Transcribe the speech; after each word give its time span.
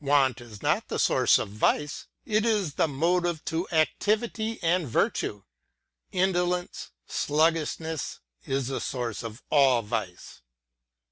Want 0.00 0.40
is 0.40 0.62
not 0.64 0.88
the 0.88 0.98
source 0.98 1.38
of 1.38 1.48
Vice,— 1.48 2.08
it 2.36 2.44
is 2.44 2.74
the 2.74 2.88
motive 2.88 3.44
to 3.44 3.68
activity 3.68 4.58
and 4.60 4.84
virtue; 4.88 5.44
indolence, 6.10 6.90
sluggish 7.06 7.78
ness, 7.78 8.18
is 8.44 8.66
the 8.66 8.80
source 8.80 9.22
of 9.22 9.44
all 9.48 9.82
Vice. 9.82 10.42